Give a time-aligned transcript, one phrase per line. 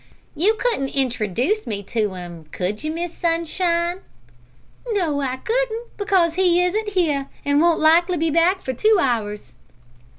[0.35, 3.99] "You couldn't introdooce me to him, could you, Miss Sunshine?"
[4.93, 9.53] "No, I couldn't, because he isn't here, and won't likely be back for two hours."